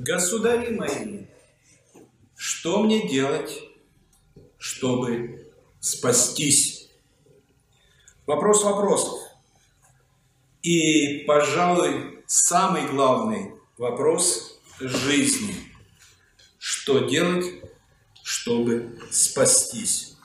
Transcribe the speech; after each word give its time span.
Государи 0.00 0.74
мои, 0.74 1.26
что 2.34 2.82
мне 2.82 3.06
делать, 3.06 3.62
чтобы 4.56 5.52
спастись? 5.78 6.88
Вопрос 8.26 8.64
вопросов. 8.64 9.20
И, 10.62 11.18
пожалуй, 11.26 12.24
самый 12.26 12.88
главный 12.88 13.52
вопрос 13.76 14.58
жизни. 14.78 15.54
Что 16.56 17.00
делать, 17.00 17.62
чтобы 18.22 18.98
спастись? 19.10 20.16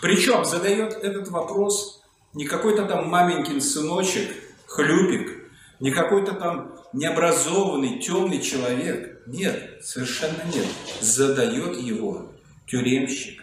Причем 0.00 0.46
задает 0.46 0.94
этот 0.94 1.28
вопрос 1.28 2.02
не 2.32 2.46
какой-то 2.46 2.86
там 2.86 3.10
маменькин 3.10 3.60
сыночек, 3.60 4.34
хлюпик, 4.64 5.50
не 5.80 5.90
какой-то 5.90 6.32
там 6.32 6.75
необразованный, 6.96 8.00
темный 8.00 8.40
человек. 8.40 9.22
Нет, 9.26 9.80
совершенно 9.82 10.42
нет. 10.52 10.66
Задает 11.00 11.78
его 11.80 12.32
тюремщик. 12.66 13.42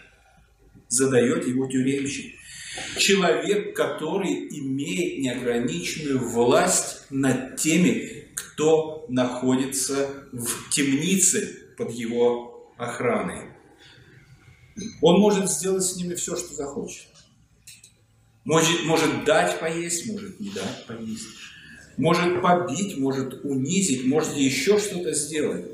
Задает 0.88 1.48
его 1.48 1.68
тюремщик. 1.68 2.36
Человек, 2.98 3.76
который 3.76 4.48
имеет 4.50 5.20
неограниченную 5.20 6.28
власть 6.28 7.06
над 7.12 7.58
теми, 7.58 8.28
кто 8.36 9.06
находится 9.10 10.10
в 10.32 10.70
темнице 10.72 11.76
под 11.78 11.92
его 11.92 12.74
охраной. 12.78 13.52
Он 15.02 15.20
может 15.20 15.50
сделать 15.52 15.84
с 15.84 15.96
ними 15.96 16.16
все, 16.16 16.36
что 16.36 16.56
захочет. 16.56 17.08
Может, 18.44 18.84
может 18.86 19.24
дать 19.24 19.60
поесть, 19.60 20.08
может 20.12 20.40
не 20.40 20.50
дать 20.50 20.86
поесть 20.88 21.28
может 21.98 22.42
побить, 22.42 22.98
может 22.98 23.44
унизить, 23.46 24.06
может 24.06 24.34
еще 24.36 24.80
что-то 24.80 25.14
сделать. 25.14 25.66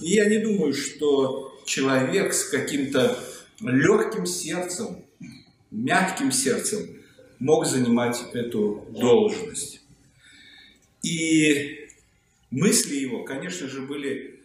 И 0.00 0.10
я 0.10 0.26
не 0.26 0.38
думаю, 0.38 0.74
что 0.74 1.60
человек 1.64 2.32
с 2.32 2.44
каким-то 2.48 3.18
легким 3.60 4.26
сердцем, 4.26 5.04
мягким 5.70 6.32
сердцем 6.32 6.80
мог 7.38 7.66
занимать 7.66 8.22
эту 8.32 8.86
должность. 8.90 9.80
И 11.02 11.88
мысли 12.50 12.96
его, 12.96 13.24
конечно 13.24 13.68
же, 13.68 13.82
были 13.82 14.40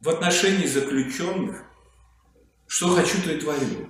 в 0.00 0.08
отношении 0.08 0.66
заключенных, 0.66 1.64
что 2.66 2.88
хочу, 2.88 3.20
то 3.22 3.32
и 3.32 3.40
творю. 3.40 3.88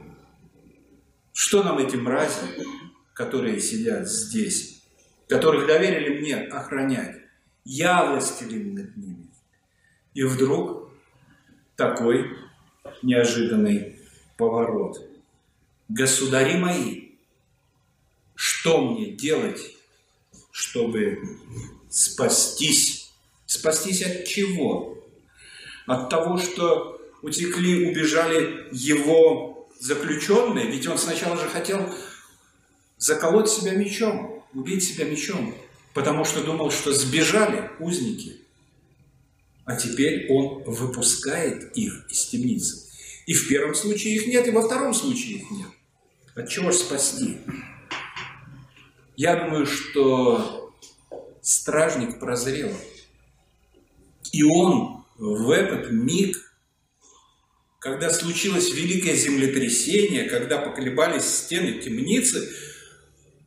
Что 1.33 1.63
нам 1.63 1.79
эти 1.79 1.97
мрази, 1.97 2.47
которые 3.13 3.61
сидят 3.61 4.09
здесь, 4.09 4.76
которых 5.29 5.67
доверили 5.67 6.21
мне 6.21 6.37
охранять. 6.37 7.17
Я 7.65 8.05
властелин 8.05 8.75
над 8.75 8.97
ними. 8.97 9.27
И 10.15 10.23
вдруг 10.23 10.91
такой 11.75 12.37
неожиданный 13.03 14.01
поворот. 14.37 14.99
Государи 15.89 16.59
мои, 16.59 17.11
что 18.35 18.81
мне 18.81 19.13
делать, 19.13 19.61
чтобы 20.51 21.39
спастись? 21.91 23.13
Спастись 23.47 24.03
от 24.03 24.25
чего? 24.25 24.99
От 25.87 26.09
того, 26.09 26.39
что 26.39 27.01
утекли, 27.23 27.91
убежали 27.91 28.69
его 28.73 29.69
заключенные, 29.79 30.67
ведь 30.67 30.87
он 30.87 30.99
сначала 30.99 31.37
же 31.37 31.49
хотел 31.49 31.95
заколоть 32.97 33.49
себя 33.49 33.73
мечом 33.73 34.36
убить 34.57 34.83
себя 34.83 35.05
мечом, 35.05 35.55
потому 35.93 36.25
что 36.25 36.43
думал, 36.43 36.71
что 36.71 36.93
сбежали 36.93 37.71
узники. 37.79 38.41
А 39.65 39.77
теперь 39.77 40.27
он 40.31 40.63
выпускает 40.65 41.77
их 41.77 42.07
из 42.09 42.27
темницы. 42.27 42.89
И 43.27 43.35
в 43.35 43.49
первом 43.49 43.75
случае 43.75 44.15
их 44.15 44.27
нет, 44.27 44.47
и 44.47 44.53
во 44.53 44.63
втором 44.63 44.95
случае 44.95 45.39
их 45.39 45.51
нет. 45.51 45.69
От 46.35 46.49
чего 46.49 46.71
же 46.71 46.79
спасти? 46.79 47.39
Я 49.17 49.45
думаю, 49.45 49.67
что 49.67 50.75
стражник 51.43 52.19
прозрел. 52.19 52.73
И 54.33 54.43
он 54.43 55.05
в 55.19 55.51
этот 55.51 55.91
миг, 55.91 56.37
когда 57.79 58.11
случилось 58.11 58.73
великое 58.73 59.15
землетрясение, 59.17 60.25
когда 60.25 60.59
поколебались 60.59 61.25
стены 61.25 61.81
темницы, 61.81 62.49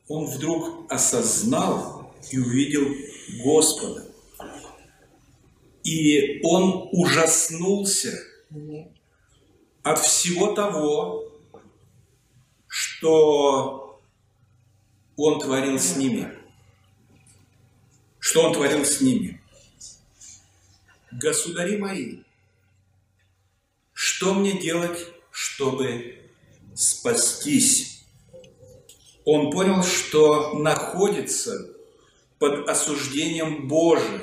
он 0.09 0.25
вдруг 0.25 0.91
осознал 0.91 2.13
и 2.31 2.39
увидел 2.39 2.83
Господа. 3.43 4.05
И 5.83 6.41
он 6.43 6.89
ужаснулся 6.91 8.19
от 9.83 9.99
всего 9.99 10.53
того, 10.53 11.31
что 12.67 14.01
он 15.15 15.39
творил 15.39 15.79
с 15.79 15.95
ними. 15.95 16.33
Что 18.17 18.47
он 18.47 18.53
творил 18.53 18.83
с 18.83 19.01
ними. 19.01 19.41
Государи 21.11 21.77
мои, 21.77 22.23
что 23.93 24.33
мне 24.33 24.59
делать, 24.59 25.07
чтобы 25.31 26.29
спастись? 26.75 27.98
Он 29.31 29.51
понял, 29.51 29.83
что 29.83 30.53
находится 30.57 31.69
под 32.39 32.67
осуждением 32.67 33.67
Божиим. 33.67 34.21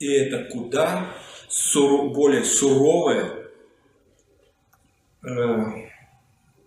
И 0.00 0.10
это 0.10 0.50
куда 0.50 1.14
сур, 1.48 2.10
более 2.10 2.44
суровое, 2.44 3.50
э, 5.22 5.64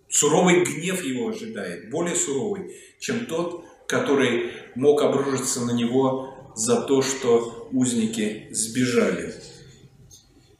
суровый 0.08 0.64
гнев 0.64 1.04
его 1.04 1.28
ожидает, 1.28 1.90
более 1.90 2.16
суровый, 2.16 2.76
чем 2.98 3.26
тот, 3.26 3.64
который 3.86 4.52
мог 4.74 5.02
обрушиться 5.02 5.60
на 5.66 5.72
него 5.72 6.52
за 6.54 6.80
то, 6.80 7.02
что 7.02 7.68
узники 7.72 8.48
сбежали. 8.52 9.34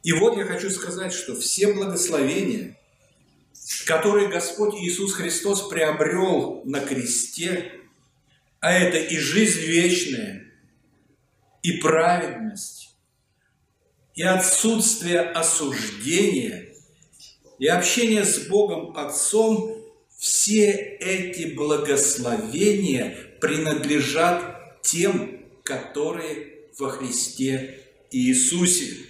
И 0.03 0.13
вот 0.13 0.37
я 0.37 0.45
хочу 0.45 0.69
сказать, 0.69 1.13
что 1.13 1.35
все 1.35 1.73
благословения– 1.73 2.77
который 3.85 4.27
Господь 4.27 4.75
Иисус 4.75 5.13
Христос 5.13 5.67
приобрел 5.67 6.61
на 6.65 6.79
кресте, 6.79 7.71
а 8.59 8.71
это 8.71 8.97
и 8.97 9.17
жизнь 9.17 9.61
вечная, 9.61 10.45
и 11.63 11.73
праведность, 11.73 12.95
и 14.15 14.23
отсутствие 14.23 15.21
осуждения, 15.21 16.69
и 17.59 17.67
общение 17.67 18.23
с 18.23 18.47
Богом 18.47 18.95
Отцом, 18.97 19.77
все 20.17 20.71
эти 20.71 21.53
благословения 21.53 23.17
принадлежат 23.41 24.81
тем, 24.81 25.45
которые 25.63 26.69
во 26.77 26.89
Христе 26.89 27.79
Иисусе. 28.11 29.05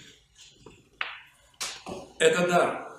Это 2.18 2.48
дар. 2.48 2.93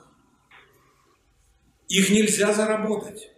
Их 1.89 2.11
нельзя 2.11 2.53
заработать. 2.53 3.31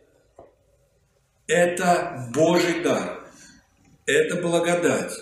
Это 1.47 2.31
Божий 2.35 2.83
дар. 2.83 3.29
Это 4.07 4.37
благодать. 4.41 5.13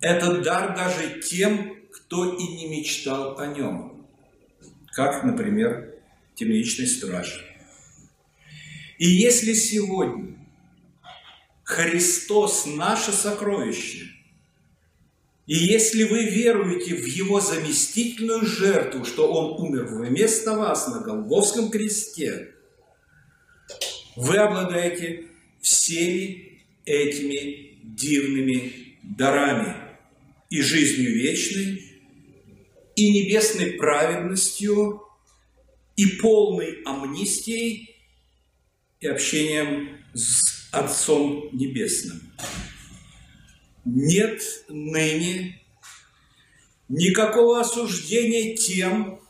Это 0.00 0.40
дар 0.42 0.76
даже 0.76 1.20
тем, 1.20 1.88
кто 1.92 2.34
и 2.34 2.42
не 2.42 2.68
мечтал 2.68 3.38
о 3.38 3.46
нем. 3.46 4.06
Как, 4.92 5.24
например, 5.24 5.94
темничный 6.34 6.86
страж. 6.86 7.44
И 8.98 9.06
если 9.06 9.52
сегодня 9.52 10.36
Христос 11.64 12.66
наше 12.66 13.12
сокровище– 13.12 14.14
и 15.48 15.54
если 15.54 16.04
вы 16.04 16.26
веруете 16.26 16.94
в 16.94 17.06
Его 17.06 17.40
заместительную 17.40 18.44
жертву, 18.44 19.06
что 19.06 19.32
Он 19.32 19.58
умер 19.58 19.86
вместо 19.86 20.54
вас 20.54 20.88
на 20.88 21.00
Голговском 21.00 21.70
кресте, 21.70 22.50
вы 24.14 24.36
обладаете 24.36 25.24
всеми 25.62 26.64
этими 26.84 27.78
дивными 27.82 28.98
дарами 29.02 29.74
и 30.50 30.60
жизнью 30.60 31.14
вечной, 31.14 31.82
и 32.94 33.10
небесной 33.10 33.72
праведностью, 33.72 35.02
и 35.96 36.04
полной 36.20 36.82
амнистией, 36.84 37.96
и 39.00 39.06
общением 39.06 39.96
с 40.12 40.68
Отцом 40.72 41.48
Небесным 41.52 42.20
нет 43.84 44.42
ныне 44.68 45.60
никакого 46.88 47.60
осуждения 47.60 48.56
тем, 48.56 49.20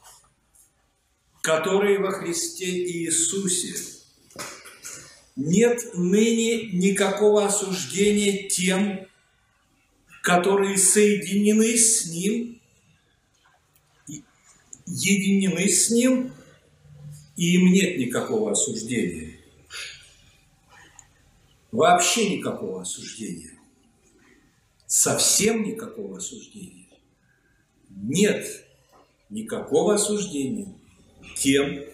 которые 1.42 1.98
во 1.98 2.10
Христе 2.12 2.66
Иисусе. 2.66 3.74
Нет 5.36 5.94
ныне 5.94 6.72
никакого 6.72 7.46
осуждения 7.46 8.48
тем, 8.48 9.06
которые 10.22 10.76
соединены 10.76 11.76
с 11.76 12.06
Ним, 12.06 12.60
единены 14.86 15.68
с 15.68 15.90
Ним, 15.90 16.32
и 17.36 17.54
им 17.54 17.72
нет 17.72 17.98
никакого 17.98 18.52
осуждения. 18.52 19.38
Вообще 21.70 22.36
никакого 22.36 22.82
осуждения. 22.82 23.57
Совсем 24.88 25.64
никакого 25.64 26.16
осуждения. 26.16 26.88
Нет 27.90 28.64
никакого 29.28 29.94
осуждения 29.94 30.74
тем, 31.36 31.84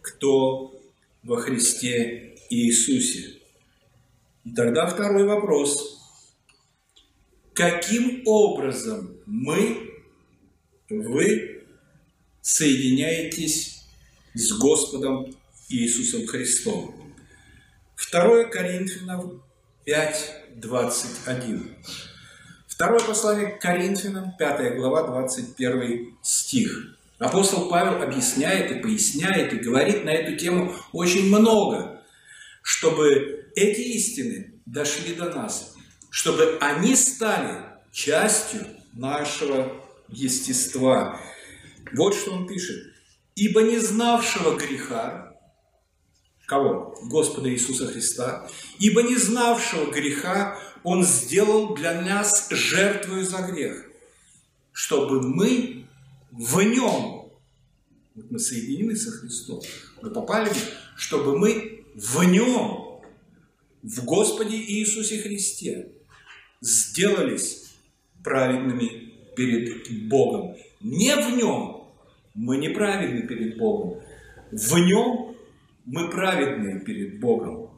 кто 0.00 0.80
во 1.24 1.36
Христе 1.38 2.36
Иисусе. 2.48 3.40
И 4.44 4.52
тогда 4.54 4.86
второй 4.86 5.24
вопрос. 5.24 5.98
Каким 7.54 8.22
образом 8.24 9.16
мы, 9.26 9.90
вы 10.88 11.64
соединяетесь 12.40 13.84
с 14.34 14.52
Господом 14.58 15.34
Иисусом 15.68 16.24
Христом? 16.28 16.94
2 17.96 18.44
Коринфянам 18.44 19.42
5, 19.84 20.34
21. 20.54 21.76
Второе 22.82 22.98
послание 22.98 23.46
к 23.46 23.60
Коринфянам, 23.60 24.32
5 24.36 24.74
глава, 24.74 25.06
21 25.06 26.16
стих. 26.20 26.96
Апостол 27.20 27.68
Павел 27.68 28.02
объясняет 28.02 28.72
и 28.72 28.80
поясняет 28.80 29.52
и 29.52 29.58
говорит 29.58 30.04
на 30.04 30.10
эту 30.10 30.36
тему 30.36 30.74
очень 30.90 31.28
много, 31.28 32.02
чтобы 32.60 33.46
эти 33.54 33.82
истины 33.82 34.54
дошли 34.66 35.14
до 35.14 35.26
нас, 35.26 35.76
чтобы 36.10 36.58
они 36.60 36.96
стали 36.96 37.66
частью 37.92 38.66
нашего 38.94 39.70
естества. 40.08 41.20
Вот 41.92 42.16
что 42.16 42.32
он 42.32 42.48
пишет. 42.48 42.84
«Ибо 43.36 43.62
не 43.62 43.78
знавшего 43.78 44.58
греха, 44.58 45.36
кого? 46.46 46.98
Господа 47.04 47.48
Иисуса 47.48 47.86
Христа, 47.86 48.50
ибо 48.80 49.04
не 49.04 49.14
знавшего 49.14 49.92
греха 49.92 50.58
Он 50.82 51.04
сделал 51.04 51.74
для 51.74 52.00
нас 52.00 52.48
жертвою 52.50 53.24
за 53.24 53.38
грех, 53.42 53.86
чтобы 54.72 55.22
мы 55.22 55.86
в 56.32 56.60
нем, 56.62 57.30
вот 58.14 58.30
мы 58.30 58.38
соединены 58.38 58.96
со 58.96 59.10
Христом, 59.10 59.60
мы 60.00 60.10
попали, 60.10 60.50
чтобы 60.96 61.38
мы 61.38 61.84
в 61.94 62.22
нем, 62.24 63.00
в 63.82 64.04
Господе 64.04 64.56
Иисусе 64.56 65.20
Христе, 65.22 65.88
сделались 66.60 67.72
праведными 68.22 69.12
перед 69.36 70.08
Богом. 70.08 70.56
Не 70.80 71.16
в 71.16 71.36
нем 71.36 71.84
мы 72.34 72.56
не 72.56 72.70
праведны 72.70 73.26
перед 73.26 73.58
Богом, 73.58 74.00
в 74.50 74.78
нем 74.78 75.36
мы 75.84 76.10
праведны 76.10 76.80
перед 76.80 77.20
Богом. 77.20 77.70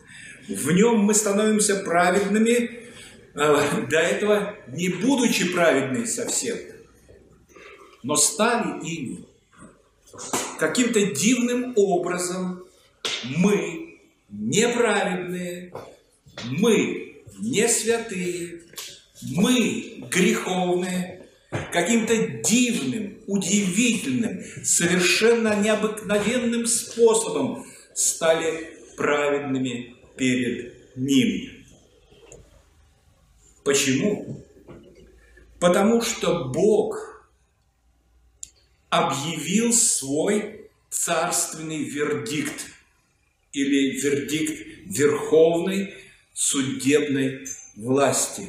В 0.48 0.70
нем 0.72 0.98
мы 0.98 1.14
становимся 1.14 1.76
праведными, 1.76 2.83
до 3.34 3.98
этого 3.98 4.54
не 4.68 4.88
будучи 4.88 5.52
праведными 5.52 6.06
совсем– 6.06 6.56
но 8.04 8.16
стали 8.16 8.86
ими. 8.86 9.24
Каким-то 10.58 11.04
дивным 11.06 11.72
образом 11.74 12.64
мы 13.24 13.98
неправедные, 14.28 15.72
мы 16.44 17.22
не 17.40 17.66
святые, 17.66 18.60
мы 19.22 20.04
греховные, 20.10 21.26
каким-то 21.72 22.14
дивным, 22.44 23.18
удивительным, 23.26 24.42
совершенно 24.62 25.60
необыкновенным 25.60 26.66
способом 26.66 27.66
стали 27.94 28.78
праведными 28.96 29.96
перед 30.16 30.96
Ним. 30.96 31.53
Почему? 33.64 34.44
Потому 35.58 36.02
что 36.02 36.44
Бог– 36.44 37.10
объявил 38.94 39.72
свой 39.72 40.70
царственный 40.88 41.82
вердикт 41.82 42.66
или 43.52 44.00
вердикт 44.00 44.66
верховной 44.86 45.94
судебной 46.32 47.46
власти. 47.76 48.48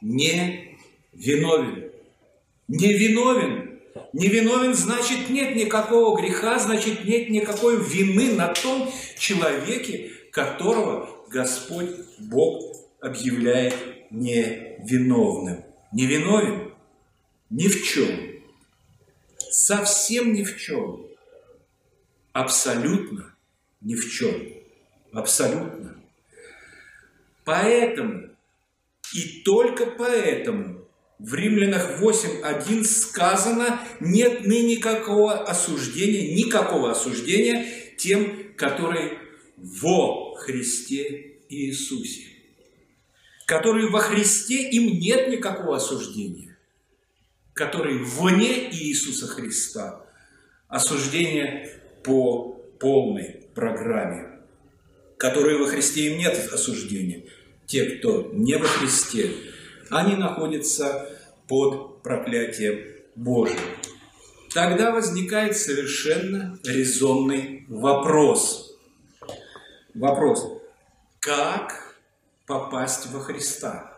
Не 0.00 0.76
виновен. 1.12 1.90
Не 2.68 2.92
виновен. 2.92 3.80
Не 4.12 4.28
виновен 4.28 4.74
значит 4.74 5.30
нет 5.30 5.56
никакого 5.56 6.20
греха, 6.20 6.58
значит 6.58 7.04
нет 7.04 7.30
никакой 7.30 7.82
вины 7.82 8.34
на 8.34 8.48
том 8.48 8.90
человеке, 9.18 10.10
которого 10.30 11.08
Господь 11.30 11.90
Бог 12.18 12.76
объявляет 13.00 13.74
невиновным. 14.10 15.64
Невиновен 15.92 16.72
ни 17.50 17.68
в 17.68 17.82
чем 17.84 18.28
совсем 19.50 20.32
ни 20.32 20.44
в 20.44 20.56
чем. 20.56 21.06
Абсолютно 22.32 23.34
ни 23.80 23.94
в 23.94 24.10
чем. 24.10 24.34
Абсолютно. 25.12 25.96
Поэтому 27.44 28.28
и 29.14 29.42
только 29.42 29.86
поэтому 29.86 30.86
в 31.18 31.34
Римлянах 31.34 32.00
8.1 32.00 32.84
сказано, 32.84 33.80
нет 34.00 34.46
ныне 34.46 34.76
никакого 34.76 35.42
осуждения, 35.44 36.34
никакого 36.34 36.92
осуждения 36.92 37.66
тем, 37.96 38.54
которые 38.54 39.18
во 39.56 40.34
Христе 40.36 41.38
Иисусе. 41.48 42.27
Которые 43.48 43.88
во 43.88 43.98
Христе, 43.98 44.70
им 44.70 45.00
нет 45.00 45.28
никакого 45.28 45.76
осуждения 45.76 46.48
который 47.58 47.98
вне 47.98 48.70
Иисуса 48.70 49.26
Христа, 49.26 50.06
осуждение 50.68 51.80
по 52.04 52.52
полной 52.78 53.48
программе, 53.52 54.28
которые 55.16 55.58
во 55.58 55.66
Христе 55.66 56.12
им 56.12 56.18
нет 56.18 56.52
осуждения. 56.52 57.24
Те, 57.66 57.84
кто 57.84 58.30
не 58.32 58.54
во 58.54 58.64
Христе, 58.64 59.32
они 59.90 60.14
находятся 60.14 61.10
под 61.48 62.02
проклятием 62.02 62.80
Божьим. 63.16 63.58
Тогда 64.54 64.92
возникает 64.92 65.56
совершенно 65.56 66.58
резонный 66.64 67.64
вопрос. 67.68 68.78
Вопрос, 69.94 70.46
как 71.18 71.87
попасть 72.48 73.06
во 73.06 73.20
Христа? 73.20 73.96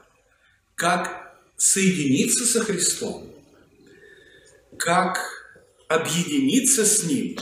Как 0.75 1.39
соединиться 1.57 2.45
со 2.45 2.61
Христом? 2.61 3.31
как 4.81 5.19
объединиться 5.89 6.85
с 6.85 7.05
Ним? 7.05 7.39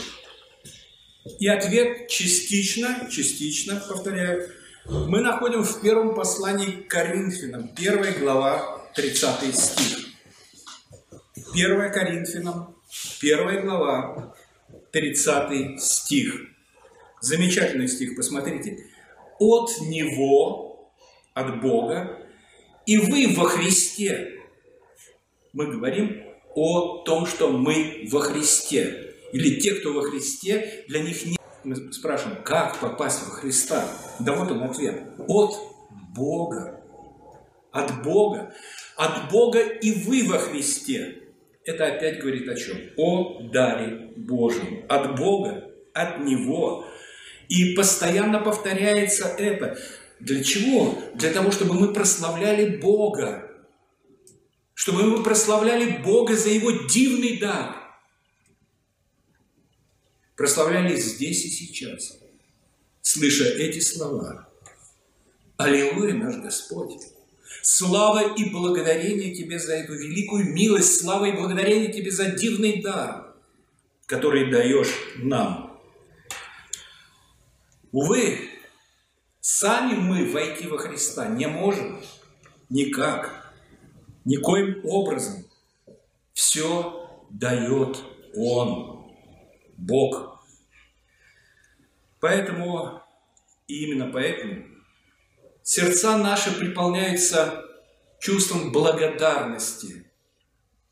И 1.39 1.47
ответ 1.47 2.07
частично, 2.07 3.07
частично, 3.09 3.81
повторяю, 3.87 4.49
мы 4.85 5.21
находим 5.21 5.63
в 5.63 5.81
первом 5.81 6.15
послании 6.15 6.71
к 6.71 6.87
Коринфянам, 6.87 7.69
первая 7.69 8.17
глава, 8.17 8.89
30 8.95 9.55
стих. 9.55 9.97
1 11.53 11.91
Коринфянам, 11.91 12.75
первая 13.21 13.61
глава, 13.61 14.35
30 14.91 15.81
стих. 15.81 16.41
Замечательный 17.21 17.87
стих, 17.87 18.15
посмотрите. 18.15 18.85
«От 19.39 19.69
Него, 19.81 20.68
от 21.39 21.61
Бога, 21.61 22.19
и 22.85 22.97
вы 22.97 23.33
во 23.35 23.45
Христе». 23.45 24.35
Мы 25.53 25.67
говорим 25.67 26.23
о 26.55 27.03
том, 27.03 27.25
что 27.25 27.49
мы 27.49 28.07
во 28.11 28.19
Христе. 28.21 29.15
Или 29.31 29.59
те, 29.59 29.75
кто 29.75 29.93
во 29.93 30.01
Христе, 30.01 30.85
для 30.87 31.01
них 31.01 31.25
нет. 31.25 31.37
Мы 31.63 31.91
спрашиваем, 31.91 32.41
как 32.43 32.79
попасть 32.79 33.25
во 33.27 33.31
Христа? 33.31 33.85
Да 34.19 34.33
вот 34.33 34.51
он 34.51 34.63
ответ. 34.63 35.03
От 35.27 35.55
Бога. 36.15 36.81
От 37.71 38.03
Бога. 38.03 38.53
От 38.95 39.31
Бога 39.31 39.59
и 39.59 39.91
вы 40.03 40.27
во 40.27 40.37
Христе. 40.37 41.23
Это 41.65 41.87
опять 41.87 42.19
говорит 42.19 42.47
о 42.49 42.55
чем? 42.55 42.77
О 42.97 43.41
даре 43.51 44.11
Божьем. 44.15 44.85
От 44.87 45.19
Бога, 45.19 45.71
от 45.93 46.19
Него. 46.21 46.85
И 47.47 47.75
постоянно 47.75 48.39
повторяется 48.39 49.27
это. 49.37 49.77
Для 50.19 50.43
чего? 50.43 51.01
Для 51.15 51.31
того, 51.31 51.51
чтобы 51.51 51.73
мы 51.73 51.93
прославляли 51.93 52.77
Бога 52.77 53.49
чтобы 54.79 55.03
мы 55.03 55.21
прославляли 55.23 56.01
Бога 56.01 56.37
за 56.37 56.47
Его 56.47 56.71
дивный 56.71 57.37
дар. 57.37 57.75
Прославляли 60.37 60.95
здесь 60.95 61.43
и 61.43 61.49
сейчас, 61.49 62.17
слыша 63.01 63.43
эти 63.43 63.81
слова. 63.81 64.47
Аллилуйя, 65.57 66.13
наш 66.13 66.37
Господь! 66.37 66.93
Слава 67.61 68.33
и 68.35 68.49
благодарение 68.49 69.35
Тебе 69.35 69.59
за 69.59 69.73
эту 69.73 69.95
великую 69.95 70.45
милость, 70.53 71.01
слава 71.01 71.25
и 71.25 71.33
благодарение 71.33 71.91
Тебе 71.91 72.09
за 72.09 72.31
дивный 72.31 72.81
дар, 72.81 73.35
который 74.05 74.49
даешь 74.49 74.95
нам. 75.17 75.77
Увы, 77.91 78.48
сами 79.59 79.93
мы 79.95 80.31
войти 80.31 80.67
во 80.67 80.77
Христа 80.77 81.27
не 81.27 81.45
можем 81.45 82.01
никак, 82.69 83.53
никоим 84.23 84.79
образом. 84.85 85.43
Все 86.31 87.25
дает 87.29 87.97
Он, 88.33 89.11
Бог. 89.75 90.45
Поэтому, 92.21 93.01
и 93.67 93.83
именно 93.83 94.09
поэтому, 94.09 94.63
сердца 95.61 96.17
наши 96.17 96.57
приполняются 96.57 97.65
чувством 98.21 98.71
благодарности. 98.71 100.09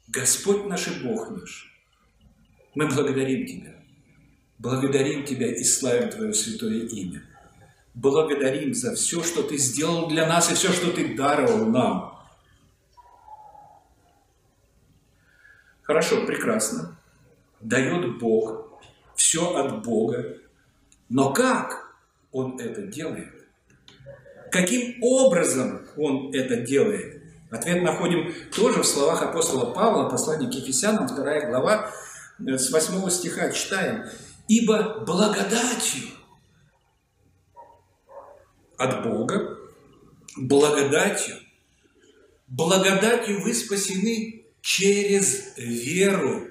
Господь 0.10 0.66
наш 0.66 0.90
и 0.90 1.06
Бог 1.06 1.30
наш, 1.32 1.74
мы 2.76 2.88
благодарим 2.88 3.46
Тебя. 3.46 3.82
Благодарим 4.58 5.24
Тебя 5.24 5.56
и 5.56 5.64
славим 5.64 6.10
Твое 6.10 6.34
святое 6.34 6.86
имя. 6.86 7.24
Благодарим 7.98 8.76
за 8.76 8.94
все, 8.94 9.24
что 9.24 9.42
Ты 9.42 9.58
сделал 9.58 10.08
для 10.08 10.28
нас 10.28 10.52
и 10.52 10.54
все, 10.54 10.72
что 10.72 10.92
Ты 10.92 11.16
даровал 11.16 11.66
нам. 11.66 12.24
Хорошо, 15.82 16.28
прекрасно. 16.28 16.96
Дает 17.60 18.20
Бог, 18.20 18.68
все 19.16 19.56
от 19.56 19.84
Бога. 19.84 20.38
Но 21.10 21.34
как 21.34 21.92
Он 22.32 22.60
это 22.60 22.84
делает? 22.84 23.34
Каким 24.52 25.02
образом 25.02 25.82
Он 25.98 26.32
это 26.36 26.58
делает? 26.58 27.24
Ответ 27.50 27.82
находим 27.82 28.32
тоже 28.56 28.84
в 28.84 28.86
словах 28.86 29.24
апостола 29.24 29.74
Павла, 29.74 30.08
послание 30.08 30.52
к 30.52 30.54
Ефесянам, 30.54 31.08
2 31.08 31.50
глава, 31.50 31.90
э, 32.48 32.60
с 32.60 32.70
8 32.70 33.10
стиха 33.10 33.50
читаем. 33.50 34.06
«Ибо 34.48 35.00
благодатью 35.00 36.17
от 38.78 39.04
Бога, 39.04 39.58
благодатью, 40.36 41.36
благодатью 42.48 43.42
вы 43.42 43.54
спасены 43.54 44.46
через 44.62 45.54
веру». 45.58 46.48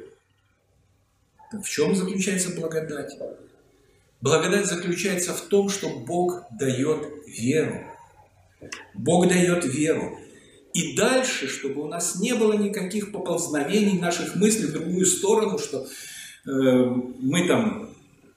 В 1.53 1.69
чем 1.69 1.95
заключается 1.95 2.51
благодать? 2.51 3.17
Благодать 4.21 4.67
заключается 4.67 5.33
в 5.33 5.43
том, 5.43 5.69
что 5.69 5.89
Бог 6.01 6.43
дает 6.51 7.07
веру. 7.27 7.85
Бог 8.95 9.29
дает 9.29 9.65
веру. 9.65 10.19
И 10.73 10.95
дальше, 10.97 11.49
чтобы 11.49 11.83
у 11.83 11.89
нас 11.89 12.17
не 12.17 12.35
было 12.35 12.55
никаких 12.55 13.13
поползновений 13.13 13.99
наших 13.99 14.37
мыслей 14.37 14.67
в 14.67 14.73
другую 14.73 15.07
сторону, 15.07 15.59
что 15.59 15.87
э, 15.87 16.51
мы 16.51 17.47
там 17.47 17.95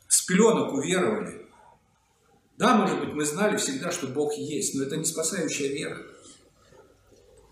с 0.08 0.22
пеленок 0.22 0.74
уверовали. 0.74 1.39
Да, 2.60 2.76
может 2.76 3.00
быть, 3.00 3.14
мы 3.14 3.26
знали 3.26 3.58
всегда, 3.58 3.92
что 3.92 4.08
Бог 4.08 4.34
есть, 4.34 4.76
но 4.76 4.84
это 4.84 4.98
не 4.98 5.06
спасающая 5.06 5.70
вера. 5.70 5.98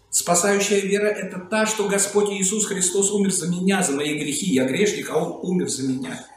Спасающая 0.10 0.82
вера– 0.82 1.08
это 1.08 1.40
та, 1.40 1.66
что 1.66 1.88
Господь 1.88 2.30
Иисус 2.30 2.66
Христос 2.66 3.12
умер 3.12 3.32
за 3.32 3.48
меня, 3.48 3.82
за 3.82 3.94
мои 3.94 4.20
грехи. 4.20 4.54
Я 4.54 4.66
грешник, 4.66 5.10
а 5.10 5.18
Он 5.18 5.40
умер 5.50 5.70
за 5.70 5.84
меня. 5.84 6.28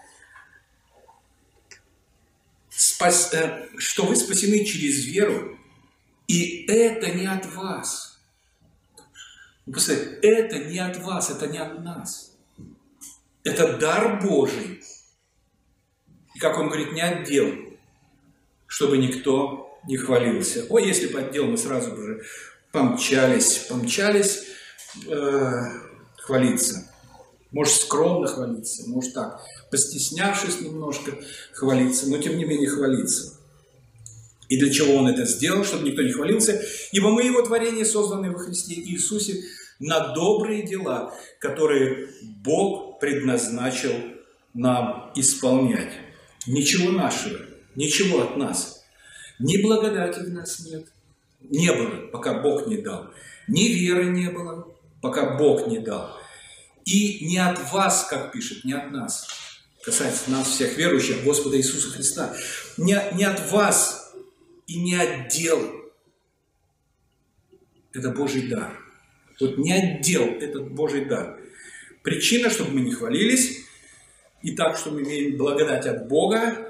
Спас, 2.71 3.35
э, 3.35 3.69
что 3.77 4.05
вы 4.05 4.15
спасены 4.15 4.65
через 4.65 5.05
веру, 5.05 5.59
и 6.29 6.65
это 6.67 7.11
не 7.11 7.27
от 7.27 7.53
вас– 7.55 8.07
представляете, 9.71 10.19
это 10.23 10.59
не 10.59 10.79
от 10.79 10.97
вас, 10.99 11.31
это 11.31 11.47
не 11.47 11.59
от 11.59 11.83
нас. 11.83 12.37
Это 13.45 13.77
дар 13.79 14.21
Божий. 14.23 14.81
И 16.35 16.39
как 16.39 16.59
он 16.59 16.69
говорит, 16.69 16.93
не 16.93 17.01
отдел, 17.01 17.70
чтобы 18.71 18.99
никто 18.99 19.77
не 19.87 19.97
хвалился. 19.97 20.65
Ой, 20.69 20.87
если 20.87 21.09
бы 21.09 21.19
отдел, 21.19 21.47
мы 21.47 21.59
сразу 21.59 21.97
же 21.97 22.23
помчались, 22.71 23.67
помчались 23.69 24.45
э, 25.09 25.51
хвалиться. 26.19 26.89
Может, 27.51 27.75
скромно 27.75 28.29
хвалиться, 28.29 28.89
может 28.89 29.13
так, 29.13 29.41
постеснявшись 29.73 30.61
немножко 30.61 31.19
хвалиться, 31.53 32.09
но 32.09 32.19
тем 32.19 32.39
не 32.39 32.45
менее 32.45 32.71
хвалиться. 32.71 33.37
И 34.49 34.57
для 34.57 34.71
чего 34.71 34.95
он 34.95 35.09
это 35.09 35.27
сделал, 35.27 35.65
чтобы 35.65 35.89
никто 35.89 36.03
не 36.03 36.13
хвалился? 36.13 36.63
Ибо 36.93 37.11
мы 37.11 37.25
его 37.25 37.43
творение, 37.43 37.85
созданные 37.85 38.31
во 38.31 38.39
Христе 38.39 38.75
Иисусе, 38.75 39.43
на 39.81 40.13
добрые 40.15 40.63
дела, 40.63 41.13
которые 41.41 42.09
Бог 42.23 43.01
предназначил 43.01 43.93
нам 44.55 45.11
исполнять. 45.17 45.93
Ничего 46.47 46.93
нашего, 46.93 47.50
ничего 47.77 48.23
от 48.23 48.37
нас. 48.37 48.85
Ни 49.39 49.57
благодати 49.63 50.21
в 50.21 50.31
нас 50.31 50.61
нет, 50.67 50.87
не 51.41 51.73
было, 51.73 52.09
пока 52.09 52.41
Бог 52.41 52.67
не 52.67 52.77
дал. 52.77 53.11
Ни 53.49 53.69
веры 53.69 54.05
не 54.05 54.31
было, 54.31 54.69
пока 55.01 55.37
Бог 55.37 55.67
не 55.67 55.79
дал. 55.79 56.17
И 56.85 57.25
не 57.27 57.39
от 57.39 57.73
вас, 57.73 58.07
как 58.09 58.33
пишет, 58.33 58.65
не 58.65 58.73
от 58.73 58.91
нас, 58.91 59.29
касается 59.83 60.31
нас 60.31 60.49
всех 60.49 60.77
верующих, 60.77 61.25
Господа 61.25 61.57
Иисуса 61.57 61.91
Христа, 61.91 62.37
не, 62.77 62.99
не 63.15 63.25
от 63.25 63.51
вас 63.51 64.13
и 64.67 64.79
не 64.79 64.95
от 64.95 65.29
дел. 65.29 65.59
Это 67.93 68.11
Божий 68.11 68.49
дар. 68.49 68.79
Вот 69.41 69.57
не 69.57 69.73
отдел 69.73 70.25
этот 70.25 70.71
Божий 70.73 71.07
дар. 71.07 71.41
Причина, 72.03 72.51
чтобы 72.51 72.73
мы 72.73 72.81
не 72.83 72.93
хвалились, 72.93 73.65
и 74.43 74.53
так, 74.53 74.77
что 74.77 74.91
мы 74.91 75.03
имеем 75.03 75.37
благодать 75.37 75.87
от 75.87 76.09
Бога, 76.09 76.70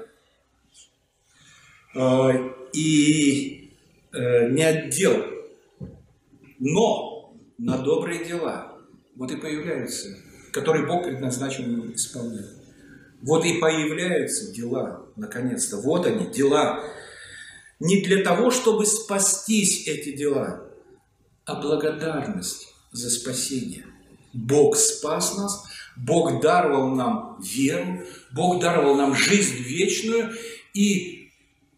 и 1.93 3.71
э, 4.13 4.49
не 4.49 4.63
отдел, 4.63 5.23
но 6.59 7.33
на 7.57 7.77
добрые 7.77 8.25
дела. 8.25 8.77
Вот 9.15 9.31
и 9.31 9.35
появляются, 9.35 10.17
которые 10.51 10.85
Бог 10.85 11.03
предназначил 11.03 11.65
нам 11.65 11.93
исполнять. 11.93 12.47
Вот 13.21 13.45
и 13.45 13.59
появляются 13.59 14.51
дела, 14.53 15.05
наконец-то. 15.15 15.77
Вот 15.77 16.05
они, 16.05 16.27
дела. 16.27 16.83
Не 17.79 18.01
для 18.01 18.23
того, 18.23 18.51
чтобы 18.51 18.85
спастись 18.85 19.87
эти 19.87 20.15
дела, 20.15 20.67
а 21.45 21.55
благодарность 21.55 22.73
за 22.91 23.09
спасение. 23.09 23.85
Бог 24.33 24.75
спас 24.77 25.37
нас, 25.37 25.63
Бог 25.97 26.41
даровал 26.41 26.95
нам 26.95 27.39
веру, 27.41 28.01
Бог 28.33 28.61
даровал 28.61 28.95
нам 28.95 29.13
жизнь 29.13 29.57
вечную, 29.57 30.31
и 30.73 31.20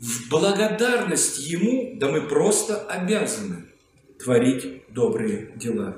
в 0.04 0.28
благодарность 0.28 1.40
Ему, 1.40 1.94
да 1.96 2.10
мы 2.10 2.28
просто 2.28 2.86
обязаны 2.88 3.68
творить 4.20 4.84
добрые 4.90 5.54
дела, 5.56 5.96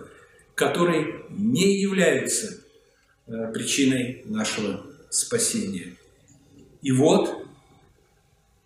которые 0.53 1.25
не 1.31 1.79
являются 1.79 2.63
э, 3.25 3.51
причиной 3.51 4.21
нашего 4.25 4.85
спасения. 5.09 5.95
И 6.83 6.91
вот 6.91 7.47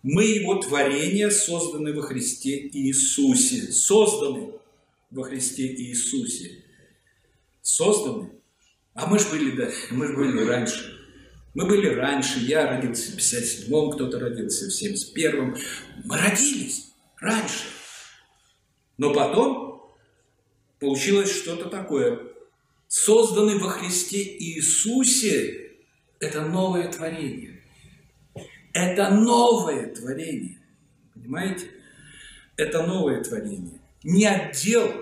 мы 0.02 0.24
Его 0.24 0.56
творение, 0.56 1.30
созданы 1.30 1.94
во 1.94 2.02
Христе 2.02 2.68
Иисусе, 2.68 3.72
созданы 3.72 4.52
во 5.10 5.22
Христе 5.22 5.74
Иисусе. 5.74 6.64
Созданы. 7.62 8.30
А 8.92 9.06
мы 9.06 9.18
же 9.18 9.26
были, 9.30 9.56
да, 9.56 9.70
мы 9.90 10.06
же 10.06 10.14
были 10.14 10.44
раньше. 10.44 10.99
Мы 11.54 11.66
были 11.66 11.88
раньше, 11.88 12.38
я 12.40 12.68
родился 12.68 13.12
в 13.12 13.16
57-м, 13.16 13.90
кто-то 13.92 14.18
родился 14.20 14.66
в 14.66 14.68
71-м. 14.68 15.56
Мы 16.04 16.16
родились 16.16 16.92
раньше. 17.18 17.64
Но 18.98 19.12
потом 19.12 19.94
получилось 20.78 21.34
что-то 21.34 21.68
такое. 21.68 22.20
Созданный 22.86 23.58
во 23.58 23.68
Христе 23.68 24.22
Иисусе– 24.22 25.72
это 26.20 26.42
новое 26.42 26.90
творение. 26.90 27.62
Это 28.72 29.10
новое 29.10 29.92
творение. 29.94 30.60
Понимаете? 31.14 31.70
Это 32.56 32.86
новое 32.86 33.22
творение 33.22 33.80
не 34.02 34.26
отдел, 34.26 34.92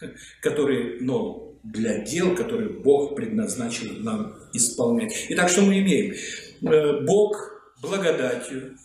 который, 0.40 1.00
но 1.00 1.47
для 1.62 1.98
дел, 1.98 2.34
которые 2.34 2.68
Бог 2.68 3.14
предназначил 3.14 3.92
нам 4.00 4.36
исполнять. 4.52 5.26
Итак, 5.30 5.48
что 5.48 5.62
мы 5.62 5.78
имеем? 5.78 6.14
Э, 6.62 7.00
Бог 7.04 7.74
благодатью, 7.80 8.76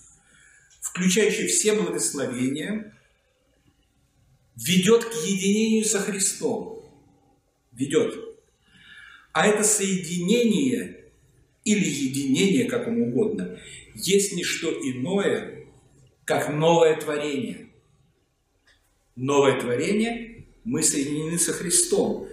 включающий 0.81 1.47
все 1.47 1.73
благословения, 1.73 2.95
ведет 4.55 5.05
к 5.05 5.13
единению 5.25 5.85
со 5.85 5.99
Христом. 5.99 6.85
Ведет. 7.71 8.15
А 9.31 9.47
это 9.47 9.63
соединение 9.63 11.05
или 11.63 11.85
единение, 11.85 12.65
как 12.65 12.87
вам 12.87 13.01
угодно, 13.01 13.57
есть 13.95 14.33
не 14.33 14.43
что 14.43 14.71
иное, 14.71 15.65
как 16.25 16.49
новое 16.49 16.99
творение– 16.99 17.69
новое 19.15 19.59
творение, 19.59 20.45
мы 20.63 20.83
соединены 20.83 21.37
со 21.37 21.53
Христом. 21.53 22.27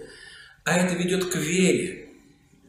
А 0.63 0.77
это 0.77 0.95
ведет 0.95 1.25
к 1.25 1.35
вере, 1.35 2.09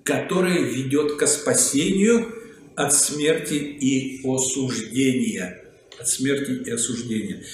которая 0.05 0.59
ведет 0.59 1.17
к 1.17 1.27
спасению 1.27 2.33
от 2.75 2.95
смерти 2.95 3.55
и 3.55 4.27
осуждения. 4.27 5.63
От 5.99 6.09
смерти 6.09 6.69
и 6.69 6.71
осуждения. 6.71 7.45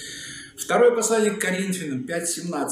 Второе 0.57 0.93
послание 0.93 1.33
к 1.33 1.41
Коринфянам 1.41 2.07
5.17. 2.07 2.69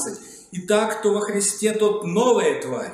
Итак, 0.53 0.99
кто 0.99 1.13
во 1.13 1.21
Христе, 1.21 1.73
тот 1.73 2.05
новая 2.05 2.61
тварь. 2.61 2.93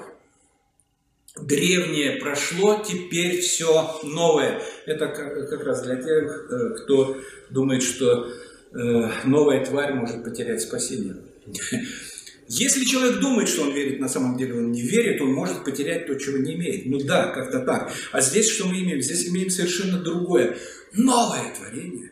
Древнее 1.39 2.17
прошло, 2.17 2.83
теперь 2.87 3.41
все 3.41 3.99
новое. 4.03 4.61
Это 4.85 5.07
как 5.07 5.63
раз 5.65 5.83
для 5.83 5.95
тех, 5.95 6.47
э, 6.49 6.69
кто 6.77 7.17
думает, 7.49 7.81
что 7.81 8.27
э, 8.27 9.09
новая 9.25 9.65
тварь 9.65 9.93
может 9.93 10.23
потерять 10.23 10.61
спасение. 10.61 11.15
Если 12.47 12.83
человек 12.85 13.19
думает, 13.19 13.47
что 13.47 13.63
он 13.63 13.73
верит, 13.73 13.99
на 13.99 14.09
самом 14.09 14.37
деле 14.37 14.55
он 14.55 14.71
не 14.71 14.81
верит, 14.81 15.21
он 15.21 15.33
может 15.33 15.63
потерять 15.63 16.07
то, 16.07 16.15
чего 16.15 16.37
не 16.37 16.55
имеет. 16.55 16.85
Ну 16.85 16.99
да, 16.99 17.27
как-то 17.29 17.59
так. 17.59 17.93
А 18.11 18.21
здесь 18.21 18.49
что 18.49 18.67
мы 18.67 18.79
имеем? 18.79 19.01
Здесь 19.01 19.27
имеем 19.27 19.49
совершенно 19.49 19.99
другое. 19.99 20.57
Новое 20.93 21.53
творение. 21.55 22.11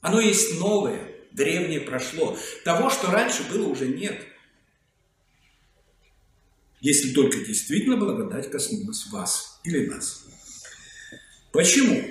Оно 0.00 0.20
есть 0.20 0.58
новое, 0.58 1.00
древнее 1.32 1.80
прошло. 1.80 2.36
Того, 2.64 2.90
что 2.90 3.10
раньше 3.10 3.42
было, 3.50 3.68
уже 3.68 3.86
нет. 3.86 4.20
Если 6.80 7.12
только 7.12 7.38
действительно 7.38 7.96
благодать 7.96 8.50
коснулась 8.50 9.06
вас 9.12 9.60
или 9.64 9.86
нас. 9.86 10.24
Почему? 11.52 12.02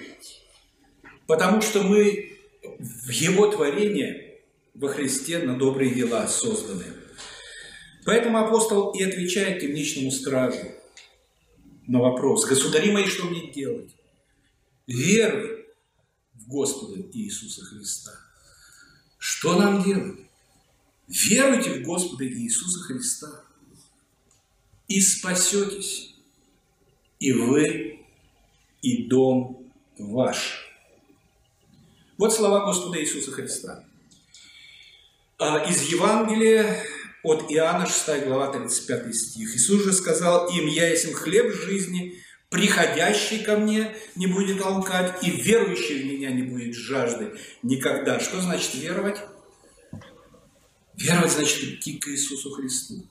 Потому 1.28 1.62
что 1.62 1.84
мы 1.84 2.38
в 2.80 3.10
Его 3.10 3.48
творение 3.48 4.40
во 4.74 4.88
Христе 4.88 5.40
на 5.40 5.58
добрые 5.58 5.94
дела 5.94 6.28
созданы. 6.28 6.86
Поэтому 8.06 8.40
апостол 8.40 8.92
и 8.92 9.04
отвечает 9.04 9.62
темничному 9.62 10.12
стражу 10.12 10.72
на 11.88 12.00
вопрос, 12.00 12.46
«Государи 12.46 12.92
мои, 12.92 13.06
что 13.06 13.26
мне 13.26 13.52
делать?» 13.52 13.92
Веруй 14.88 15.66
в 16.34 16.48
Господа 16.48 17.02
Иисуса 17.14 17.64
Христа. 17.64 18.12
Что 19.18 19.58
нам 19.58 19.84
делать? 19.84 20.20
Веруйте 21.08 21.80
в 21.80 21.84
Господа 21.84 22.28
Иисуса 22.28 22.80
Христа 22.80 23.44
и 24.88 25.00
спасетесь, 25.00 26.16
и 27.20 27.32
вы, 27.32 28.06
и 28.82 29.04
дом 29.04 29.72
ваш. 29.98 30.68
Вот 32.18 32.34
слова 32.34 32.66
Господа 32.66 33.02
Иисуса 33.02 33.32
Христа. 33.32 33.86
А, 35.38 35.60
из 35.70 35.84
Евангелия 35.92 36.84
от 37.24 37.52
Иоанна 37.52 37.86
6 37.86 38.26
глава 38.26 38.52
35 38.52 39.16
стих. 39.16 39.56
Иисус 39.56 39.84
же 39.84 39.94
сказал 39.94 40.50
им, 40.50 40.68
«Я 40.68 40.90
есть 40.90 41.14
хлеб 41.14 41.54
жизни, 41.54 42.20
приходящий 42.50 43.44
ко 43.44 43.58
мне 43.58 43.96
не 44.16 44.28
будет 44.28 44.60
толкать, 44.60 45.24
и 45.24 45.30
верующий 45.30 46.02
в 46.02 46.06
меня 46.06 46.32
не 46.32 46.44
будет 46.44 46.76
жажды 46.76 47.34
никогда». 47.64 48.20
Что 48.20 48.42
значит 48.42 48.74
веровать? 48.76 49.22
Веровать 50.96 51.32
значит 51.32 51.64
идти 51.64 51.98
к 51.98 52.08
Иисусу 52.08 52.52
Христу. 52.52 53.06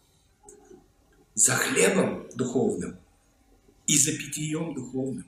За 1.35 1.55
хлебом 1.55 2.27
духовным 2.35 2.99
и 3.87 3.97
за 3.97 4.13
питьем 4.13 4.75
духовным. 4.75 5.27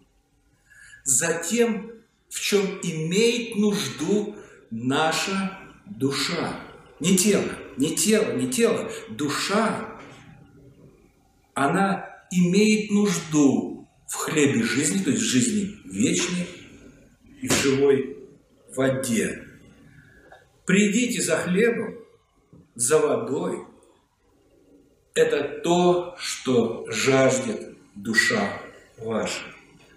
За 1.05 1.35
тем, 1.35 1.93
в 2.29 2.41
чем 2.41 2.81
имеет 2.83 3.57
нужду 3.57 4.37
наша 4.71 5.59
душа. 5.87 6.72
Не 7.03 7.17
тело, 7.17 7.51
не 7.79 7.97
тело, 7.97 8.33
не 8.35 8.49
тело. 8.49 8.89
Душа, 9.09 9.99
она 11.53 12.09
имеет 12.31 12.93
нужду 12.93 13.89
в 14.07 14.15
хлебе 14.15 14.63
жизни, 14.63 15.03
то 15.03 15.11
есть 15.11 15.21
в 15.21 15.27
жизни 15.27 15.81
вечной 15.85 16.47
и 17.41 17.49
в 17.49 17.55
живой 17.55 18.19
воде. 18.77 19.49
Придите 20.65 21.21
за 21.21 21.39
хлебом, 21.39 21.99
за 22.77 23.01
водой. 23.01 23.67
Это 25.15 25.61
то, 25.65 26.15
что 26.21 26.87
жаждет 26.89 27.77
душа 27.97 28.63
ваша. 28.99 29.43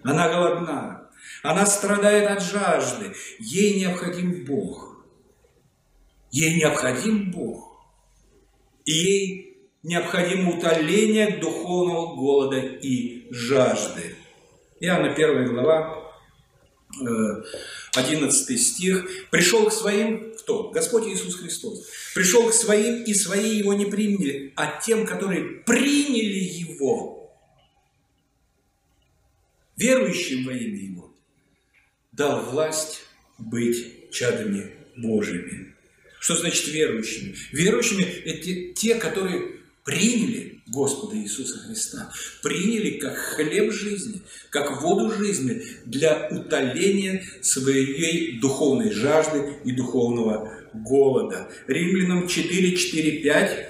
Она 0.02 0.28
голодна, 0.28 1.08
она 1.44 1.66
страдает 1.66 2.28
от 2.28 2.42
жажды, 2.42 3.14
ей 3.38 3.78
необходим 3.78 4.44
Бог– 4.44 4.94
Ей 6.36 6.56
необходим 6.56 7.30
Бог. 7.30 7.82
И 8.84 8.92
ей 8.92 9.58
необходимо 9.82 10.58
утоление 10.58 11.38
духовного 11.38 12.14
голода 12.14 12.58
и 12.58 13.26
жажды. 13.30 14.16
Иоанна 14.78 15.14
1 15.14 15.46
глава, 15.46 16.12
11 17.94 18.50
э, 18.50 18.56
стих. 18.58 19.30
«Пришел 19.30 19.66
к 19.66 19.72
своим, 19.72 20.34
кто? 20.34 20.68
Господь 20.68 21.06
Иисус 21.06 21.36
Христос. 21.36 21.88
Пришел 22.14 22.50
к 22.50 22.52
своим, 22.52 23.04
и 23.04 23.14
свои 23.14 23.56
его 23.56 23.72
не 23.72 23.86
приняли, 23.86 24.52
а 24.56 24.78
тем, 24.78 25.06
которые 25.06 25.42
приняли 25.64 26.40
его, 26.40 27.34
верующим 29.78 30.44
во 30.44 30.52
имя 30.52 30.84
его, 30.84 31.14
дал 32.12 32.42
власть 32.42 33.04
быть 33.38 34.10
чадами 34.10 34.70
Божьими. 34.96 35.75
Что 36.26 36.34
значит 36.34 36.66
верующими? 36.66 37.36
Верующими– 37.52 38.02
это 38.24 38.74
те, 38.74 38.96
которые 38.96 39.42
приняли 39.84 40.60
Господа 40.66 41.16
Иисуса 41.16 41.56
Христа, 41.58 42.12
приняли 42.42 42.98
как 42.98 43.16
хлеб 43.16 43.72
жизни, 43.72 44.22
как 44.50 44.82
воду 44.82 45.12
жизни 45.12 45.62
для 45.84 46.26
утоления 46.32 47.24
своей 47.42 48.40
духовной 48.40 48.90
жажды 48.90 49.52
и 49.64 49.70
духовного 49.70 50.52
голода. 50.74 51.48
Римлянам 51.68 52.26
4, 52.26 52.76
4, 52.76 53.22
5 53.22 53.66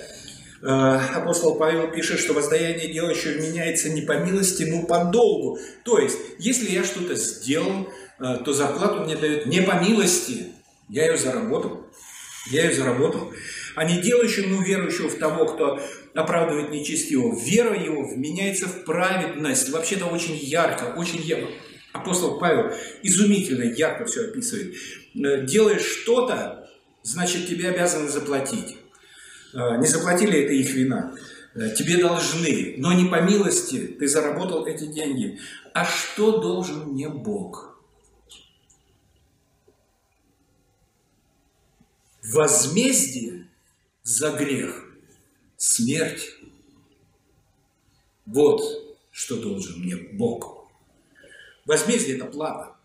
апостол 0.62 1.56
Павел 1.56 1.92
пишет, 1.92 2.18
что 2.18 2.32
воздаяние 2.32 2.90
делающего 2.90 3.38
меняется 3.38 3.90
не 3.90 4.00
по 4.00 4.12
милости, 4.12 4.62
но 4.62 4.86
по 4.86 5.04
долгу. 5.04 5.58
То 5.84 5.98
есть, 5.98 6.16
если 6.38 6.70
я 6.70 6.84
что-то 6.84 7.16
сделал, 7.16 7.92
э, 8.18 8.38
то 8.42 8.54
зарплату 8.54 9.04
мне 9.04 9.14
дают 9.14 9.44
не 9.44 9.60
по 9.60 9.78
милости, 9.78 10.46
я 10.88 11.04
ее 11.04 11.18
заработал. 11.18 11.86
Я 12.50 12.64
ее 12.64 12.74
заработал. 12.74 13.32
А 13.74 13.85
не 13.85 14.00
делающему 14.00 14.62
верующего 14.62 15.09
в 15.09 15.18
того, 15.18 15.46
кто 15.46 15.80
оправдывает 16.14 16.70
нечестивого. 16.70 17.38
Вера 17.38 17.78
его 17.78 18.06
вменяется 18.06 18.66
в 18.66 18.85
праведность. 18.85 19.70
Вообще-то 19.70 20.06
очень 20.06 20.37
ярко, 20.37 20.94
очень 20.96 21.20
ярко. 21.20 21.48
Апостол 21.92 22.38
Павел 22.38 22.72
изумительно 23.02 23.64
ярко 23.64 24.04
все 24.06 24.26
описывает. 24.26 24.74
Э, 25.14 25.44
делаешь 25.44 25.85
что-то, 25.85 26.70
значит 27.02 27.48
тебе 27.48 27.68
обязаны 27.68 28.09
заплатить. 28.09 28.76
Э, 29.52 29.78
не 29.78 29.87
заплатили, 29.87 30.40
это 30.40 30.52
их 30.52 30.70
вина. 30.74 31.14
Э, 31.54 31.70
тебе 31.74 31.96
должны, 31.96 32.74
но 32.78 32.92
не 32.92 33.09
по 33.09 33.20
милости 33.20 33.96
ты 33.98 34.09
заработал 34.09 34.66
эти 34.66 34.87
деньги. 34.87 35.38
А 35.72 35.85
что 35.85 36.38
должен 36.40 36.88
мне 36.88 37.09
Бог? 37.09 37.75
Возмездие 42.32 43.48
за 44.02 44.32
грех– 44.32 44.84
смерть. 45.56 46.34
Вот 48.24 48.62
что 49.10 49.40
должен 49.40 49.80
мне 49.80 49.96
Бог. 49.96 50.68
Возмездие– 51.64 52.16
это 52.16 52.26
плата. 52.26 52.76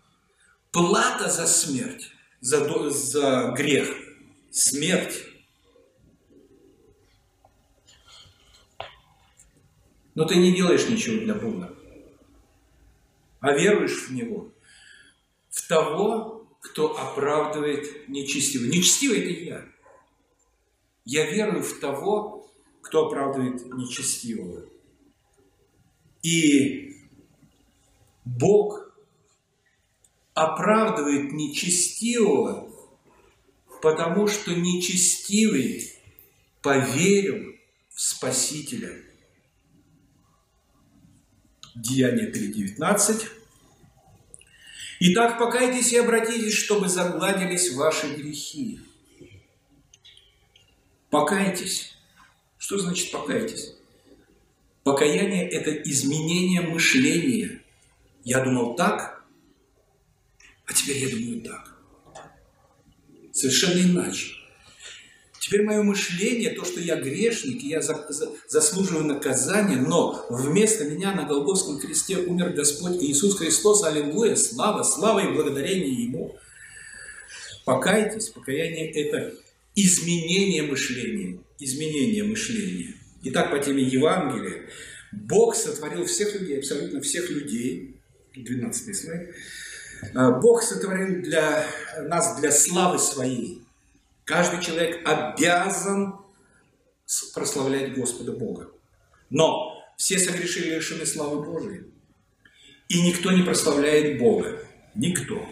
Плата 0.70 1.28
за 1.28 1.46
смерть, 1.46 2.10
за, 2.40 2.90
за 2.90 3.52
грех– 3.56 3.88
смерть. 4.50 5.24
Но 10.14 10.24
ты 10.26 10.36
не 10.36 10.54
делаешь 10.54 10.88
ничего 10.88 11.24
для 11.24 11.34
Бога, 11.34 11.74
а 13.40 13.52
веруешь 13.52 14.08
в 14.08 14.12
Него, 14.12 14.52
в 15.48 15.66
того, 15.66 16.41
кто 16.62 16.96
оправдывает 16.96 18.08
нечестивого. 18.08 18.68
Нечестивый– 18.68 19.18
это 19.20 19.44
я. 19.44 19.68
Я 21.04 21.30
верую 21.30 21.64
в 21.64 21.80
того, 21.80 22.50
кто 22.80 23.06
оправдывает 23.06 23.66
нечестивого. 23.74 24.64
И 26.22 26.96
Бог 28.24 28.94
оправдывает 30.34 31.32
нечестивого, 31.32 32.72
потому 33.82 34.28
что 34.28 34.54
нечестивый 34.54 35.92
поверил 36.62 37.56
в 37.90 38.00
Спасителя. 38.00 39.02
Деяние 41.74 42.30
3.19 42.30 43.41
Итак, 45.04 45.36
покайтесь 45.36 45.92
и 45.92 45.96
обратитесь, 45.96 46.54
чтобы 46.54 46.88
загладились 46.88 47.72
ваши 47.74 48.06
грехи. 48.14 48.78
Покайтесь. 51.10 51.96
Что 52.56 52.78
значит 52.78 53.10
покайтесь? 53.10 53.74
Покаяние– 54.84 55.48
это 55.50 55.72
изменение 55.90 56.60
мышления. 56.60 57.62
Я 58.22 58.44
думал 58.44 58.76
так, 58.76 59.24
а 60.66 60.72
теперь 60.72 60.98
я 60.98 61.08
думаю 61.08 61.42
так. 61.42 61.76
Совершенно 63.32 63.80
иначе. 63.80 64.36
Теперь 65.42 65.64
мое 65.64 65.82
мышление, 65.82 66.50
то, 66.50 66.64
что 66.64 66.78
я 66.78 66.94
грешник, 66.94 67.64
и 67.64 67.68
я 67.70 67.82
заслуживаю 68.46 69.04
наказания, 69.04 69.74
но 69.74 70.24
вместо 70.30 70.84
меня 70.84 71.12
на 71.16 71.24
Голгофском 71.24 71.80
кресте 71.80 72.18
умер 72.18 72.50
Господь 72.50 73.02
Иисус 73.02 73.36
Христос, 73.36 73.82
аллилуйя, 73.82 74.36
слава, 74.36 74.84
слава 74.84 75.18
и 75.18 75.32
благодарение 75.34 76.04
Ему. 76.04 76.36
Покайтесь, 77.64 78.28
покаяние– 78.28 78.92
это 78.92 79.34
изменение 79.74 80.62
мышления, 80.62 81.40
изменение 81.58 82.22
мышления. 82.22 82.94
Итак, 83.24 83.50
по 83.50 83.58
теме 83.58 83.82
Евангелия, 83.82 84.70
Бог 85.10 85.56
сотворил 85.56 86.06
всех 86.06 86.40
людей, 86.40 86.58
абсолютно 86.58 87.00
всех 87.00 87.28
людей, 87.28 87.96
12 88.36 88.96
слайд, 88.96 89.34
Бог 90.40 90.62
сотворил 90.62 91.20
для 91.20 91.66
нас 92.04 92.38
для 92.38 92.52
славы 92.52 93.00
своей, 93.00 93.64
Каждый 94.24 94.62
человек 94.62 95.06
обязан 95.06 96.14
прославлять 97.34 97.94
Господа 97.94 98.32
Бога. 98.32 98.70
Но 99.30 99.82
все 99.96 100.18
согрешили 100.18 100.74
лишены 100.76 101.06
славы 101.06 101.42
Божией. 101.42 101.86
И 102.88 103.02
никто 103.02 103.32
не 103.32 103.42
прославляет 103.42 104.18
Бога. 104.18 104.60
Никто. 104.94 105.44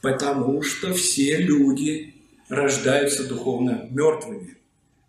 Потому 0.00 0.62
что 0.62 0.94
все 0.94 1.36
люди 1.36 2.14
рождаются 2.48 3.28
духовно 3.28 3.86
мертвыми 3.90 4.56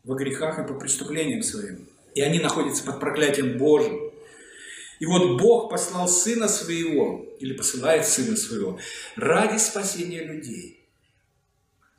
во 0.03 0.15
грехах 0.15 0.59
и 0.59 0.67
по 0.67 0.73
преступлениям 0.73 1.43
своим. 1.43 1.87
И 2.15 2.21
они 2.21 2.39
находятся 2.39 2.83
под 2.83 2.99
проклятием 2.99 3.57
Божьим. 3.57 4.11
И 4.99 5.05
вот 5.05 5.39
Бог 5.39 5.69
послал 5.69 6.07
Сына 6.07 6.47
Своего, 6.47 7.25
или 7.39 7.53
посылает 7.53 8.05
Сына 8.05 8.35
Своего, 8.35 8.77
ради 9.15 9.57
спасения 9.57 10.23
людей– 10.23 10.77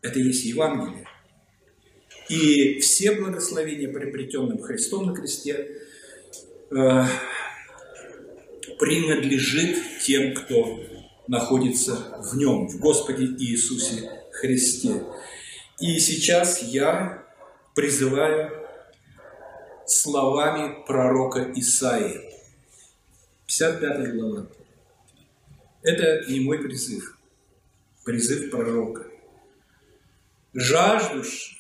это 0.03 0.19
есть 0.19 0.45
Евангелие. 0.45 1.07
И 2.29 2.81
все 2.81 3.13
благословения, 3.13 3.89
приобретенным 3.89 4.61
Христом 4.61 5.07
на 5.07 5.15
кресте, 5.15 5.79
э, 6.71 7.05
принадлежит 8.79 9.79
тем, 10.03 10.35
кто 10.35 10.81
находится 11.29 12.21
в 12.21 12.37
нем, 12.37 12.69
в 12.69 12.79
Господе 12.81 13.25
Иисусе 13.25 14.11
Христе. 14.33 15.05
И 15.81 15.99
сейчас 15.99 16.63
я 16.63 17.25
призываю 17.75 18.51
словами 19.87 20.85
пророка 20.87 21.53
Исаии. 21.55 22.21
55 23.47 24.15
глава. 24.15 24.47
Это 25.83 26.25
не 26.29 26.41
мой 26.41 26.59
призыв, 26.59 27.19
призыв 28.05 28.51
пророка 28.51 29.12
жаждущие, 30.53 31.59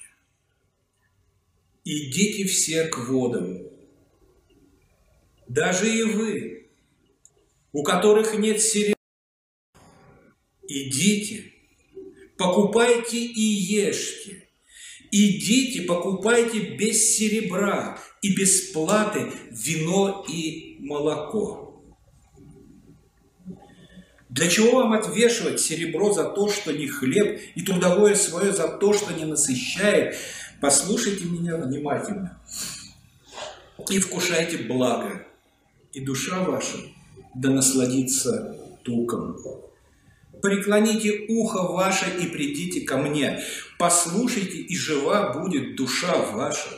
идите 1.84 2.44
все 2.44 2.86
к 2.86 2.98
водам. 2.98 3.58
Даже 5.48 5.92
и 5.92 6.02
вы, 6.02 6.70
у 7.72 7.82
которых 7.82 8.38
нет 8.38 8.60
серебра, 8.60 8.96
идите, 10.66 11.52
покупайте 12.36 13.18
и 13.18 13.40
ешьте. 13.40 14.48
Идите, 15.14 15.82
покупайте 15.82 16.74
без 16.74 17.14
серебра 17.14 18.02
и 18.22 18.34
без 18.34 18.70
платы 18.70 19.30
вино 19.50 20.24
и 20.26 20.78
молоко. 20.80 21.71
Для 24.32 24.48
чего 24.48 24.76
вам 24.76 24.94
отвешивать 24.94 25.60
серебро 25.60 26.14
за 26.14 26.24
то, 26.24 26.48
что 26.48 26.72
не 26.72 26.88
хлеб, 26.88 27.38
и 27.54 27.60
трудовое 27.60 28.14
свое 28.14 28.50
за 28.54 28.66
то, 28.66 28.94
что 28.94 29.12
не 29.12 29.26
насыщает? 29.26 30.16
Послушайте 30.58 31.26
меня 31.26 31.58
внимательно 31.58 32.40
и 33.90 33.98
вкушайте 33.98 34.56
благо, 34.56 35.26
и 35.92 36.00
душа 36.00 36.42
ваша 36.44 36.78
да 37.34 37.50
насладится 37.50 38.56
туком. 38.84 39.36
Преклоните 40.40 41.26
ухо 41.28 41.64
ваше 41.64 42.06
и 42.22 42.26
придите 42.26 42.80
ко 42.80 42.96
мне, 42.96 43.42
послушайте, 43.78 44.58
и 44.58 44.74
жива 44.74 45.34
будет 45.34 45.76
душа 45.76 46.16
ваша, 46.32 46.70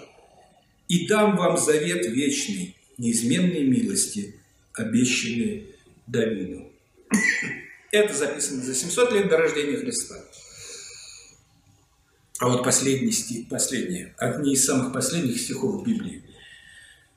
и 0.89 1.07
дам 1.07 1.37
вам 1.37 1.57
завет 1.57 2.05
вечный, 2.07 2.77
неизменной 2.99 3.63
милости, 3.63 4.41
обещанный 4.73 5.69
Давиду. 6.09 6.64
Это 7.91 8.13
записано 8.15 8.63
за 8.63 8.75
700 8.75 9.13
лет 9.13 9.29
до 9.29 9.37
рождения 9.37 9.77
Христа. 9.77 10.17
А 12.39 12.49
вот 12.49 12.65
последний 12.65 13.13
стих, 13.13 13.49
последний, 13.49 14.09
одни 14.19 14.55
из 14.55 14.65
самых 14.65 14.93
последних 14.93 15.41
стихов 15.41 15.87
Библии. 15.87 16.25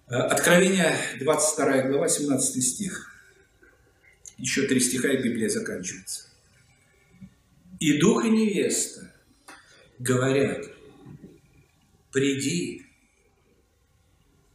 Э, 0.08 0.16
Откровение, 0.16 0.96
22 1.20 1.82
глава, 1.90 2.08
17 2.08 2.64
стих. 2.64 3.12
Еще 4.38 4.68
три 4.68 4.80
стиха, 4.80 5.10
и 5.10 5.22
Библия 5.22 5.50
заканчивается. 5.50 6.28
«И 7.80 7.98
дух 7.98 8.24
и 8.24 8.30
невеста 8.30 9.12
говорят, 10.00 10.66
приди, 12.12 12.86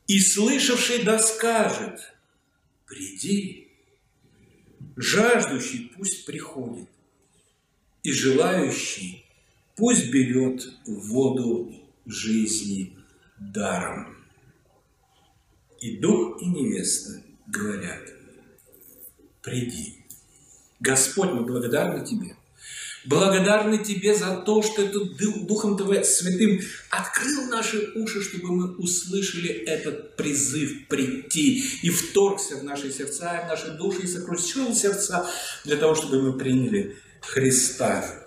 и 0.07 0.21
слышавший 0.21 1.03
да 1.03 1.19
скажет, 1.19 2.15
приди, 2.87 3.62
Жаждущий 4.97 5.93
пусть 5.97 6.27
приходит, 6.27 6.89
и 8.03 8.13
желающий 8.13 9.25
пусть 9.77 10.11
берет 10.11 10.69
воду 10.87 11.73
жизни 12.05 12.97
даром. 13.39 14.17
И 15.81 15.99
дух, 15.99 16.41
и 16.43 16.47
невеста 16.47 17.23
говорят, 17.47 18.03
приди. 19.43 20.05
Господь, 20.79 21.31
мы 21.31 21.45
благодарны 21.45 22.05
Тебе– 22.05 22.37
благодарны 23.05 23.79
Тебе 23.79 24.15
за 24.15 24.37
то, 24.37 24.63
что 24.63 24.87
Ты 24.87 25.45
Духом 25.45 25.77
Твоим 25.77 26.05
Святым 26.05 26.61
открыл 26.91 27.49
наши 27.49 27.93
уши, 27.95 28.23
чтобы 28.23 28.53
мы 28.53 28.77
услышали 28.77 29.51
этот 29.51 30.17
призыв 30.17 30.89
прийти 30.89 31.63
и 31.83 31.91
вторгся 31.91 32.57
в 32.57 32.65
наши 32.65 32.93
сердца, 32.93 33.39
и 33.39 33.45
в 33.45 33.49
наши 33.49 33.71
души, 33.77 34.03
и 34.03 34.07
сокрушил 34.07 34.75
сердца 34.75 35.29
для 35.65 35.77
того, 35.77 35.95
чтобы 35.95 36.23
мы 36.23 36.39
приняли 36.39 36.97
Христа. 37.21 38.27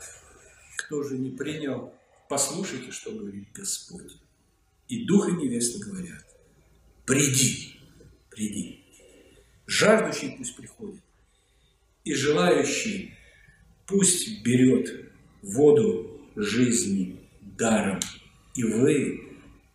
Кто 0.78 1.04
же 1.04 1.18
не 1.18 1.32
принял, 1.32 1.94
послушайте, 2.30 2.92
что 2.92 3.12
говорит 3.12 3.48
Господь. 3.54 4.18
И 4.88 5.06
Дух 5.06 5.30
и 5.30 5.32
невеста 5.32 5.80
говорят, 5.80 6.24
приди, 7.06 7.80
приди. 8.30 8.84
Жаждущий 9.66 10.36
пусть 10.38 10.56
приходит, 10.56 11.02
и 12.04 12.14
желающий 12.14 13.16
Пусть 13.88 14.44
берет 14.44 15.12
воду 15.42 16.20
жизни 16.36 17.18
даром, 17.42 18.00
и 18.56 18.64
вы, 18.64 19.22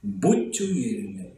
будьте 0.03 0.65
уверены, 0.65 1.35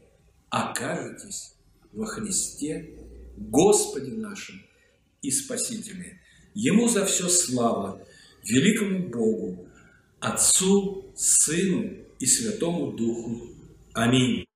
окажетесь 0.48 1.54
во 1.92 2.06
Христе, 2.06 2.90
Господе 3.36 4.12
нашем 4.12 4.62
и 5.20 5.30
Спасителе. 5.30 6.20
Ему 6.54 6.88
за 6.88 7.06
все 7.06 7.28
слава, 7.28 8.00
великому 8.44 9.08
Богу, 9.08 9.66
Отцу, 10.20 11.04
Сыну 11.14 11.92
и 12.18 12.26
Святому 12.26 12.92
Духу. 12.92 13.48
Аминь. 13.92 14.46